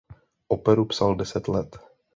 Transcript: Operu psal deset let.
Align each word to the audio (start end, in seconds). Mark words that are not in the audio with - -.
Operu 0.55 0.87
psal 0.95 1.15
deset 1.21 1.47
let. 1.59 1.81